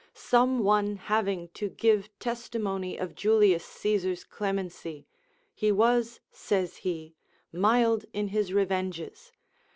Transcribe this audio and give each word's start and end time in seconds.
Some 0.15 0.63
one 0.63 0.95
having 0.95 1.49
to 1.49 1.69
give 1.69 2.09
testimony 2.17 2.97
of 2.97 3.13
Julius 3.13 3.63
Caesar's 3.65 4.23
clemency; 4.23 5.05
"he 5.53 5.71
was," 5.71 6.21
says 6.31 6.77
he, 6.77 7.13
"mild 7.53 8.05
in 8.11 8.29
his 8.29 8.51
revenges. 8.51 9.31